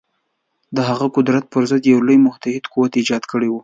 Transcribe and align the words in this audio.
د 0.75 0.77
هغه 0.89 1.07
قدرت 1.15 1.43
پر 1.53 1.63
ضد 1.69 1.83
یو 1.93 1.99
لوی 2.07 2.17
متحد 2.25 2.63
قوت 2.73 2.91
ایجاد 2.99 3.23
کړی 3.31 3.47
وای. 3.49 3.59